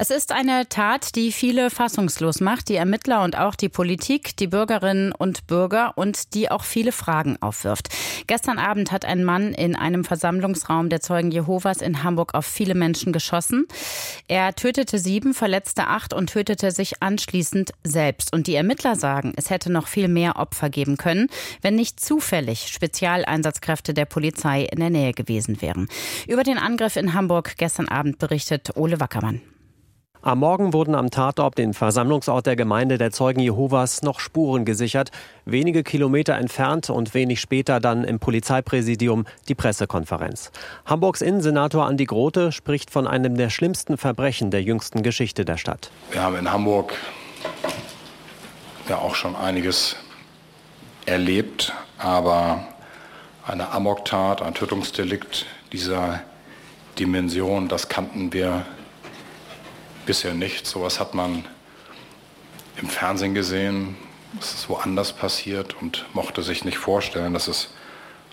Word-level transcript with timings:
es 0.00 0.10
ist 0.10 0.30
eine 0.30 0.68
Tat, 0.68 1.16
die 1.16 1.32
viele 1.32 1.70
fassungslos 1.70 2.40
macht, 2.40 2.68
die 2.68 2.76
Ermittler 2.76 3.24
und 3.24 3.36
auch 3.36 3.56
die 3.56 3.68
Politik, 3.68 4.36
die 4.36 4.46
Bürgerinnen 4.46 5.10
und 5.10 5.48
Bürger 5.48 5.94
und 5.96 6.34
die 6.34 6.52
auch 6.52 6.62
viele 6.62 6.92
Fragen 6.92 7.36
aufwirft. 7.40 7.88
Gestern 8.28 8.60
Abend 8.60 8.92
hat 8.92 9.04
ein 9.04 9.24
Mann 9.24 9.52
in 9.54 9.74
einem 9.74 10.04
Versammlungsraum 10.04 10.88
der 10.88 11.00
Zeugen 11.00 11.32
Jehovas 11.32 11.80
in 11.82 12.04
Hamburg 12.04 12.34
auf 12.34 12.46
viele 12.46 12.76
Menschen 12.76 13.12
geschossen. 13.12 13.66
Er 14.28 14.54
tötete 14.54 15.00
sieben, 15.00 15.34
verletzte 15.34 15.88
acht 15.88 16.14
und 16.14 16.30
tötete 16.30 16.70
sich 16.70 17.02
anschließend 17.02 17.72
selbst. 17.82 18.32
Und 18.32 18.46
die 18.46 18.54
Ermittler 18.54 18.94
sagen, 18.94 19.32
es 19.34 19.50
hätte 19.50 19.72
noch 19.72 19.88
viel 19.88 20.06
mehr 20.06 20.36
Opfer 20.36 20.70
geben 20.70 20.96
können, 20.96 21.26
wenn 21.60 21.74
nicht 21.74 21.98
zufällig 21.98 22.68
Spezialeinsatzkräfte 22.68 23.94
der 23.94 24.04
Polizei 24.04 24.62
in 24.62 24.78
der 24.78 24.90
Nähe 24.90 25.12
gewesen 25.12 25.60
wären. 25.60 25.88
Über 26.28 26.44
den 26.44 26.58
Angriff 26.58 26.94
in 26.94 27.14
Hamburg 27.14 27.54
gestern 27.56 27.88
Abend 27.88 28.18
berichtet 28.18 28.76
Ole 28.76 29.00
Wackermann. 29.00 29.40
Am 30.20 30.40
Morgen 30.40 30.72
wurden 30.72 30.96
am 30.96 31.10
Tatort, 31.10 31.58
den 31.58 31.74
Versammlungsort 31.74 32.44
der 32.44 32.56
Gemeinde 32.56 32.98
der 32.98 33.12
Zeugen 33.12 33.38
Jehovas, 33.38 34.02
noch 34.02 34.18
Spuren 34.18 34.64
gesichert. 34.64 35.12
Wenige 35.44 35.84
Kilometer 35.84 36.34
entfernt 36.34 36.90
und 36.90 37.14
wenig 37.14 37.40
später 37.40 37.78
dann 37.78 38.02
im 38.02 38.18
Polizeipräsidium 38.18 39.26
die 39.46 39.54
Pressekonferenz. 39.54 40.50
Hamburgs 40.86 41.20
Innensenator 41.20 41.86
Andi 41.86 42.04
Grote 42.04 42.50
spricht 42.50 42.90
von 42.90 43.06
einem 43.06 43.36
der 43.36 43.48
schlimmsten 43.48 43.96
Verbrechen 43.96 44.50
der 44.50 44.60
jüngsten 44.62 45.04
Geschichte 45.04 45.44
der 45.44 45.56
Stadt. 45.56 45.92
Wir 46.10 46.22
haben 46.22 46.36
in 46.36 46.50
Hamburg 46.50 46.94
ja 48.88 48.98
auch 48.98 49.14
schon 49.14 49.36
einiges 49.36 49.94
erlebt, 51.06 51.72
aber 51.96 52.64
eine 53.46 53.70
Amoktat, 53.70 54.42
ein 54.42 54.54
Tötungsdelikt 54.54 55.46
dieser 55.72 56.20
Dimension, 56.98 57.68
das 57.68 57.88
kannten 57.88 58.32
wir 58.32 58.66
bisher 60.08 60.34
nicht. 60.34 60.66
Sowas 60.66 60.98
hat 60.98 61.14
man 61.14 61.44
im 62.80 62.88
Fernsehen 62.88 63.34
gesehen, 63.34 63.94
es 64.40 64.54
ist 64.54 64.68
woanders 64.68 65.12
passiert 65.12 65.76
und 65.80 66.06
mochte 66.14 66.42
sich 66.42 66.64
nicht 66.64 66.78
vorstellen, 66.78 67.34
dass 67.34 67.46
es 67.46 67.68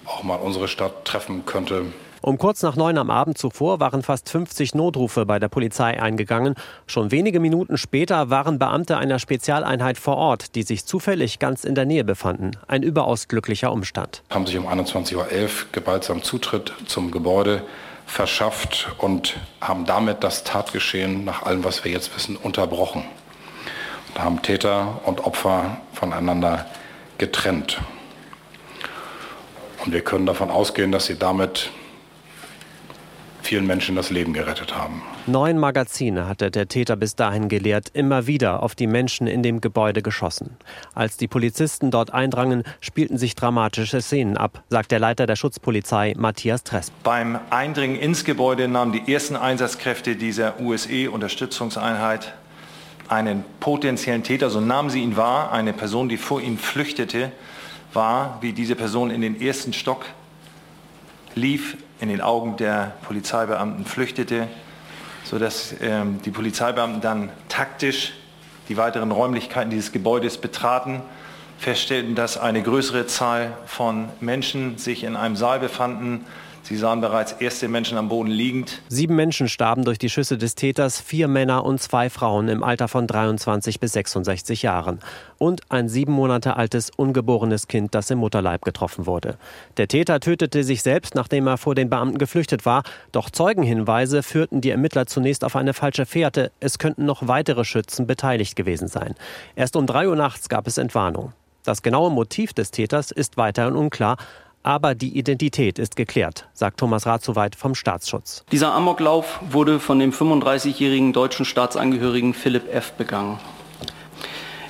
auch 0.06 0.24
mal 0.24 0.36
unsere 0.36 0.68
Stadt 0.68 1.04
treffen 1.04 1.46
könnte. 1.46 1.88
Um 2.22 2.38
kurz 2.38 2.64
nach 2.64 2.76
neun 2.76 2.98
am 2.98 3.12
Abend 3.12 3.38
zuvor 3.38 3.80
waren 3.80 4.02
fast 4.02 4.30
50 4.30 4.74
Notrufe 4.74 5.26
bei 5.26 5.38
der 5.38 5.50
Polizei 5.50 6.02
eingegangen. 6.02 6.56
Schon 6.88 7.12
wenige 7.12 7.40
Minuten 7.40 7.78
später 7.78 8.30
waren 8.30 8.58
Beamte 8.58 8.98
einer 8.98 9.20
Spezialeinheit 9.20 9.98
vor 9.98 10.16
Ort, 10.16 10.56
die 10.56 10.64
sich 10.64 10.86
zufällig 10.86 11.40
ganz 11.40 11.66
in 11.66 11.76
der 11.76 11.86
Nähe 11.86 12.04
befanden. 12.04 12.52
Ein 12.68 12.84
überaus 12.84 13.28
glücklicher 13.28 13.72
Umstand. 13.72 14.24
Haben 14.30 14.48
sich 14.48 14.58
um 14.58 14.68
21.11 14.68 15.16
Uhr 15.16 15.50
gewaltsam 15.72 16.24
Zutritt 16.24 16.74
zum 16.88 17.12
Gebäude 17.12 17.64
verschafft 18.06 18.90
und 18.98 19.38
haben 19.62 19.86
damit 19.86 20.24
das 20.24 20.44
Tatgeschehen 20.44 21.26
nach 21.26 21.44
allem, 21.44 21.64
was 21.64 21.84
wir 21.84 21.92
jetzt 21.92 22.16
wissen, 22.16 22.36
unterbrochen. 22.36 23.04
Und 24.10 24.24
haben 24.24 24.42
Täter 24.42 25.02
und 25.06 25.26
Opfer 25.26 25.78
voneinander 25.94 26.66
getrennt. 27.18 27.80
Und 29.84 29.94
wir 29.94 30.02
können 30.02 30.26
davon 30.26 30.50
ausgehen, 30.50 30.92
dass 30.92 31.06
sie 31.06 31.18
damit 31.18 31.72
vielen 33.46 33.66
Menschen 33.66 33.96
das 33.96 34.10
Leben 34.10 34.34
gerettet 34.34 34.76
haben. 34.76 35.02
Neun 35.28 35.58
Magazine 35.58 36.28
hatte 36.28 36.52
der 36.52 36.68
Täter 36.68 36.96
bis 36.96 37.16
dahin 37.16 37.48
geleert, 37.48 37.90
immer 37.94 38.28
wieder 38.28 38.64
auf 38.64 38.76
die 38.76 38.88
Menschen 38.88 39.28
in 39.28 39.44
dem 39.44 39.62
Gebäude 39.62 40.02
geschossen. 40.02 40.58
Als 40.94 41.18
die 41.18 41.28
Polizisten 41.28 41.92
dort 41.92 42.14
eindrangen, 42.14 42.64
spielten 42.82 43.18
sich 43.18 43.36
dramatische 43.36 44.02
Szenen 44.02 44.38
ab, 44.38 44.64
sagt 44.70 44.92
der 44.92 45.00
Leiter 45.00 45.26
der 45.28 45.36
Schutzpolizei 45.36 46.14
Matthias 46.18 46.64
Tresp. 46.64 46.94
Beim 47.04 47.40
Eindringen 47.50 47.96
ins 47.96 48.26
Gebäude 48.26 48.68
nahmen 48.68 48.92
die 48.92 49.14
ersten 49.14 49.36
Einsatzkräfte 49.36 50.16
dieser 50.16 50.60
USE-Unterstützungseinheit 50.60 52.34
einen 53.08 53.44
potenziellen 53.60 54.24
Täter, 54.24 54.50
so 54.50 54.60
nahmen 54.60 54.90
sie 54.90 55.02
ihn 55.02 55.16
wahr, 55.16 55.52
eine 55.52 55.74
Person, 55.74 56.10
die 56.10 56.18
vor 56.18 56.42
ihnen 56.42 56.58
flüchtete, 56.58 57.32
war, 57.94 58.40
wie 58.42 58.54
diese 58.54 58.76
Person 58.76 59.10
in 59.10 59.22
den 59.22 59.40
ersten 59.40 59.74
Stock 59.74 60.06
lief, 61.36 61.78
in 62.00 62.10
den 62.10 62.22
Augen 62.22 62.58
der 62.58 62.94
Polizeibeamten 63.04 63.86
flüchtete, 63.86 64.48
sodass 65.24 65.76
ähm, 65.82 66.22
die 66.24 66.32
Polizeibeamten 66.32 67.02
dann 67.02 67.30
taktisch 67.50 68.14
die 68.70 68.78
weiteren 68.78 69.12
Räumlichkeiten 69.12 69.70
dieses 69.70 69.92
Gebäudes 69.92 70.38
betraten, 70.38 71.02
feststellten, 71.60 72.16
dass 72.16 72.38
eine 72.38 72.62
größere 72.62 73.08
Zahl 73.08 73.54
von 73.66 74.10
Menschen 74.20 74.78
sich 74.78 75.04
in 75.04 75.16
einem 75.16 75.36
Saal 75.36 75.60
befanden, 75.60 76.26
Sie 76.66 76.78
sahen 76.78 77.00
bereits 77.00 77.32
erste 77.34 77.68
Menschen 77.68 77.96
am 77.96 78.10
Boden 78.10 78.32
liegend. 78.32 78.82
Sieben 78.90 79.16
Menschen 79.16 79.48
starben 79.48 79.86
durch 79.86 80.00
die 80.00 80.10
Schüsse 80.10 80.36
des 80.36 80.56
Täters, 80.56 81.00
vier 81.00 81.28
Männer 81.28 81.64
und 81.64 81.80
zwei 81.80 82.10
Frauen 82.10 82.48
im 82.48 82.64
Alter 82.64 82.88
von 82.88 83.06
23 83.06 83.80
bis 83.80 83.94
66 83.94 84.64
Jahren. 84.64 85.00
Und 85.38 85.62
ein 85.70 85.90
sieben 85.90 86.14
Monate 86.14 86.56
altes, 86.56 86.90
ungeborenes 86.90 87.68
Kind, 87.68 87.94
das 87.94 88.10
im 88.10 88.18
Mutterleib 88.18 88.64
getroffen 88.64 89.06
wurde. 89.06 89.38
Der 89.78 89.88
Täter 89.88 90.20
tötete 90.20 90.64
sich 90.64 90.82
selbst, 90.82 91.14
nachdem 91.14 91.46
er 91.46 91.60
vor 91.60 91.76
den 91.76 91.92
Beamten 91.92 92.18
geflüchtet 92.18 92.66
war. 92.66 92.82
Doch 93.12 93.30
Zeugenhinweise 93.30 94.24
führten 94.24 94.60
die 94.60 94.72
Ermittler 94.72 95.06
zunächst 95.06 95.44
auf 95.44 95.56
eine 95.56 95.76
falsche 95.76 96.08
Fährte. 96.08 96.52
Es 96.60 96.80
könnten 96.80 97.06
noch 97.06 97.28
weitere 97.28 97.64
Schützen 97.64 98.08
beteiligt 98.08 98.56
gewesen 98.56 98.88
sein. 98.88 99.14
Erst 99.56 99.76
um 99.76 99.86
drei 99.86 100.08
Uhr 100.08 100.16
nachts 100.16 100.50
gab 100.50 100.66
es 100.66 100.80
Entwarnung. 100.80 101.32
Das 101.66 101.82
genaue 101.82 102.12
Motiv 102.12 102.54
des 102.54 102.70
Täters 102.70 103.10
ist 103.10 103.38
weiterhin 103.38 103.76
unklar, 103.76 104.18
aber 104.66 104.96
die 104.96 105.18
Identität 105.18 105.78
ist 105.78 105.96
geklärt, 105.96 106.48
sagt 106.54 106.80
Thomas 106.80 107.06
Rathsoweit 107.06 107.56
vom 107.56 107.76
Staatsschutz. 107.76 108.44
Dieser 108.52 108.74
Amoklauf 108.74 109.40
wurde 109.50 109.80
von 109.80 110.00
dem 110.00 110.12
35-jährigen 110.12 111.14
deutschen 111.14 111.46
Staatsangehörigen 111.46 112.34
Philipp 112.34 112.74
F. 112.74 112.94
begangen. 112.94 113.40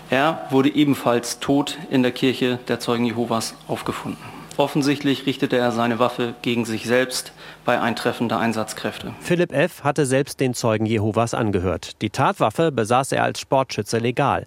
Er 0.09 0.47
wurde 0.49 0.69
ebenfalls 0.69 1.39
tot 1.39 1.77
in 1.89 2.03
der 2.03 2.11
Kirche 2.11 2.59
der 2.67 2.81
Zeugen 2.81 3.05
Jehovas 3.05 3.55
aufgefunden. 3.69 4.21
Offensichtlich 4.57 5.25
richtete 5.25 5.57
er 5.57 5.71
seine 5.71 5.97
Waffe 5.97 6.35
gegen 6.41 6.65
sich 6.65 6.85
selbst 6.85 7.31
bei 7.63 7.79
Eintreffen 7.79 8.27
der 8.29 8.39
Einsatzkräfte. 8.39 9.13
Philipp 9.21 9.53
F. 9.53 9.83
hatte 9.83 10.05
selbst 10.05 10.39
den 10.41 10.53
Zeugen 10.53 10.85
Jehovas 10.85 11.33
angehört. 11.33 12.01
Die 12.01 12.09
Tatwaffe 12.09 12.71
besaß 12.71 13.13
er 13.13 13.23
als 13.23 13.39
Sportschütze 13.39 13.97
legal. 13.99 14.45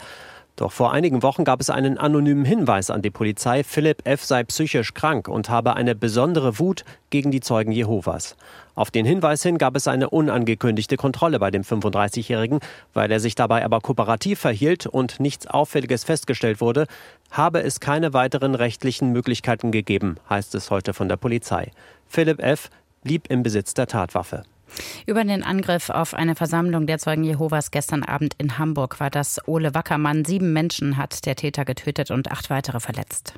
Doch 0.59 0.73
vor 0.73 0.93
einigen 0.93 1.23
Wochen 1.23 1.45
gab 1.45 1.61
es 1.61 1.71
einen 1.71 1.99
anonymen 1.99 2.45
Hinweis 2.45 2.91
an 2.91 3.01
die 3.01 3.13
Polizei, 3.13 3.63
Philipp 3.63 4.05
F. 4.05 4.25
sei 4.25 4.43
psychisch 4.43 4.93
krank 4.93 5.29
und 5.29 5.49
habe 5.49 5.77
eine 5.77 5.95
besondere 5.95 6.59
Wut 6.59 6.85
gegen 7.11 7.31
die 7.31 7.39
Zeugen 7.39 7.71
Jehovas. 7.71 8.35
Auf 8.75 8.91
den 8.91 9.07
Hinweis 9.07 9.41
hin 9.45 9.57
gab 9.57 9.77
es 9.77 9.87
eine 9.87 10.11
unangekündigte 10.11 10.97
Kontrolle 10.97 11.39
bei 11.39 11.53
dem 11.53 11.63
35-Jährigen. 11.63 12.59
Weil 12.93 13.13
er 13.13 13.21
sich 13.21 13.37
dabei 13.37 13.65
aber 13.65 13.81
kooperativ 13.81 14.41
verhielt 14.41 14.87
und 14.87 15.21
nichts 15.21 15.47
Auffälliges 15.47 16.03
festgestellt 16.03 16.61
wurde, 16.61 16.89
habe 17.31 17.63
es 17.63 17.79
keine 17.79 18.13
weiteren 18.13 18.57
rechtlichen 18.57 19.13
Möglichkeiten 19.13 19.71
gegeben, 19.71 20.17
heißt 20.29 20.57
es 20.57 20.73
heute 20.73 20.93
von 20.93 21.09
der 21.09 21.19
Polizei. 21.19 21.71
Philipp 22.09 22.43
F. 22.43 22.69
blieb 23.05 23.31
im 23.31 23.45
Besitz 23.45 23.75
der 23.75 23.87
Tatwaffe. 23.87 24.43
Über 25.07 25.25
den 25.25 25.43
Angriff 25.43 25.91
auf 25.91 26.15
eine 26.15 26.35
Versammlung 26.35 26.87
der 26.87 26.99
Zeugen 26.99 27.25
Jehovas 27.25 27.71
gestern 27.71 28.03
Abend 28.03 28.35
in 28.39 28.59
Hamburg 28.59 29.01
war 29.01 29.11
das 29.11 29.41
Ole 29.47 29.75
Wackermann. 29.75 30.25
Sieben 30.25 30.53
Menschen 30.53 30.97
hat 30.97 31.27
der 31.27 31.37
Täter 31.37 31.65
getötet 31.65 32.11
und 32.11 32.31
acht 32.31 32.51
weitere 32.51 32.81
verletzt. 32.81 33.35